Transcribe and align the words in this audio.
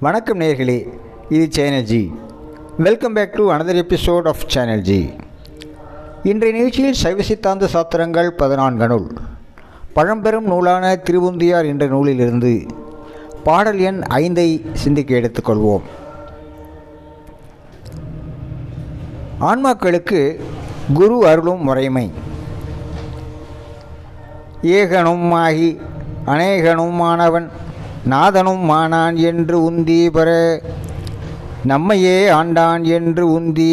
வணக்கம் 0.00 0.40
நேர்களே 0.40 0.88
இது 1.28 1.48
channel G 1.56 2.14
welcome 2.78 3.12
back 3.12 3.36
to 3.36 3.50
another 3.50 3.82
episode 3.82 4.26
of 4.26 4.42
channel G 4.54 5.14
இன்றைய 6.22 6.54
நிகழ்ச்சியில் 6.54 6.92
சைவ 6.92 7.22
சித்தாந்த 7.22 7.66
சாத்திரங்கள் 7.66 8.30
பதினான்கு 8.30 8.86
நூல். 8.86 9.12
பழம்பெரும் 9.92 10.44
நூலான 10.44 10.98
திருவுந்தியார் 11.10 11.66
என்ற 11.66 11.86
நூலிலிருந்து 11.86 12.66
பாடல் 13.44 13.78
எண் 13.78 14.00
ஐந்தை 14.00 14.66
சிந்திக்க 14.72 15.16
எடுத்துக்கொள்வோம். 15.16 15.82
ஆன்மாக்களுக்கு 19.40 20.40
குரு 20.94 21.26
அருளும் 21.26 21.62
முறைமை. 21.62 22.10
ஏகனும் 24.62 25.32
ஆகி 25.32 25.80
அநேகனும் 26.26 27.00
ஆனவன் 27.00 27.50
நாதனும் 28.06 28.68
ஆனான் 28.68 29.16
என்று 29.16 29.56
உந்தி 29.70 30.00
நம்மையே 31.64 32.16
ஆண்டான் 32.28 32.82
என்று 32.96 33.40
உந்தி 33.40 33.72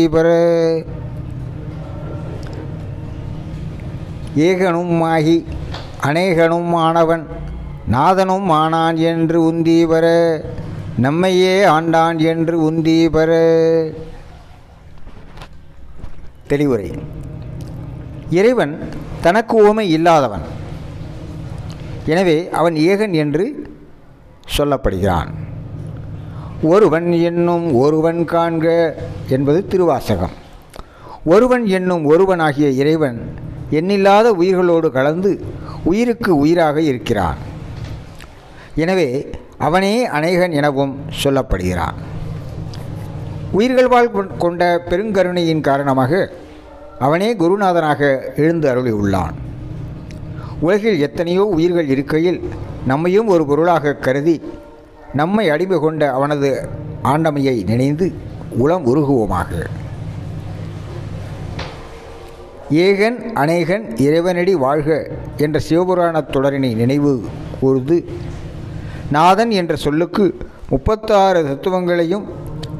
ஏகனும் 4.35 5.01
ஆகி 5.03 5.37
அநேகனும் 6.03 6.73
ஆனவன் 6.73 7.25
நாதனும் 7.87 8.49
ஆனான் 8.49 8.97
என்று 8.97 9.37
உந்தி 9.51 9.79
நம்மையே 10.97 11.55
ஆண்டான் 11.65 12.17
என்று 12.17 12.55
உந்தி 12.71 12.99
தெளிவுரை. 16.47 16.89
இறைவன் 18.29 18.73
தனக்கு 19.21 19.55
ஓமை 19.65 19.85
இல்லாதவன். 19.97 20.41
எனவே 22.05 22.49
அவன் 22.49 22.75
ஏகன் 22.75 23.13
என்று 23.23 23.45
சொல்லப்படுகிறான். 24.57 25.31
ஒருவன் 26.73 27.07
என்னும் 27.29 27.67
ஒருவன் 27.83 28.19
காண்க 28.33 28.67
என்பது 29.35 29.59
திருவாசகம். 29.71 30.35
ஒருவன் 31.33 31.65
என்னும் 31.77 32.03
ஒருவனாகிய 32.11 32.67
இறைவன் 32.81 33.19
எண்ணில்லாத 33.79 34.27
உயிர்களோடு 34.41 34.87
கலந்து 34.97 35.31
உயிருக்கு 35.91 36.31
உயிராக 36.43 36.77
இருக்கிறான். 36.91 37.39
எனவே 38.83 39.09
அவனே 39.67 39.93
அநேகன் 40.17 40.55
எனவும் 40.59 40.93
சொல்லப்படுகிறான். 41.23 41.97
உயிர்கள் 43.57 43.89
வாழ் 43.93 44.13
கொண்ட 44.43 44.63
பெருங்கருணையின் 44.89 45.63
காரணமாக 45.69 46.19
அவனே 47.05 47.29
குருநாதனாக 47.41 48.01
எழுந்து 48.41 48.67
அருளி 48.71 48.91
உள்ளான் 49.01 49.37
உலகில் 50.65 50.99
எத்தனையோ 51.07 51.43
உயிர்கள் 51.57 51.91
இருக்கையில் 51.93 52.39
நம்மையும் 52.85 53.27
ஒரு 53.27 53.45
பொருளாக 53.45 53.93
கருதி 53.95 54.41
நம்மை 55.13 55.49
அடிமை 55.49 55.79
கொண்ட 55.79 56.11
அவனது 56.11 56.69
ஆண்டமையை 57.03 57.63
நினைந்து 57.63 58.13
உளம் 58.57 58.85
உருகுவோமாக. 58.85 59.65
ஏகன் 62.69 63.33
அநேகன் 63.33 63.97
இறைவனடி 63.97 64.55
வாழ்க 64.55 65.11
என்ற 65.37 65.59
சிவபுராணத் 65.69 66.29
தொடரினை 66.29 66.73
நினைவு 66.73 67.21
கூர்ந்து 67.59 68.05
நாதன் 69.11 69.51
என்ற 69.51 69.75
சொல்லுக்கு 69.75 70.37
முப்பத்தாறு 70.69 71.43
தத்துவங்களையும் 71.43 72.25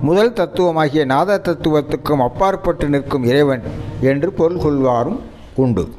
முதல் 0.02 0.34
தத்துவமாகிய 0.34 1.06
நாத 1.06 1.42
தத்துவத்துக்கும் 1.44 2.24
அப்பாற்பட்டு 2.24 2.90
நிற்கும் 2.90 3.24
இறைவன் 3.24 3.62
என்று 4.02 4.32
பொருள் 4.34 4.58
கொள்வாரும் 4.58 5.20
உண்டு. 5.56 5.94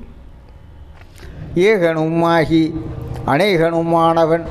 ஏகனும் 1.54 2.22
ஆகி 2.22 2.74
அநேகனுமானவன் 3.27 4.43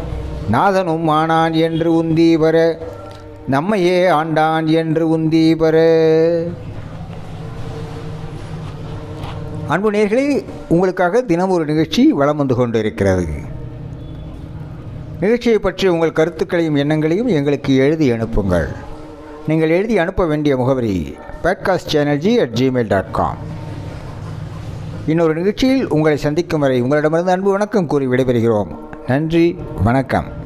நாதனும் 0.50 1.08
ஆனான் 1.08 1.54
என்று 1.54 2.04
உந்தி 2.04 2.76
நம்மையே 3.48 4.10
ஆண்டான் 4.10 4.66
என்று 4.66 5.18
உந்தி 5.18 5.56
அன்பு 9.68 9.92
நேர்களே 9.92 10.46
உங்களுக்காக 10.70 11.22
தினம் 11.22 11.50
ஒரு 11.50 11.66
நிகழ்ச்சி 11.66 12.12
வளம் 12.12 12.38
வந்து 12.38 12.56
கொண்டு 12.56 12.80
இருக்கிறது 12.80 13.28
நிகழ்ச்சியை 15.20 15.58
பற்றி 15.58 15.88
உங்கள் 15.88 16.12
கருத்துக்களையும் 16.12 16.76
எண்ணங்களையும் 16.76 17.28
எங்களுக்கு 17.28 17.76
எழுதி 17.76 18.12
அனுப்புங்கள். 18.12 18.68
நீங்கள் 19.48 19.70
எழுதி 19.70 19.98
அனுப்ப 19.98 20.26
வேண்டிய 20.26 20.58
முகவரி 20.58 21.16
podcast 21.44 21.90
channel G 21.92 22.36
at 22.36 22.52
gmail 22.54 22.88
dot 22.88 23.12
com 23.12 23.51
இன்னொரு 25.08 25.34
நிகழ்ச்சியில் 25.34 25.90
உங்களை 25.90 26.18
சந்திக்கும் 26.18 26.60
வரை 26.60 26.82
உங்களிடமிருந்து 26.82 27.32
அன்பு 27.32 27.52
வணக்கம் 27.52 27.86
கூறி 27.86 28.08
விடைபெறுகிறோம். 28.08 28.68
நன்றி 29.08 29.58
வணக்கம். 29.84 30.41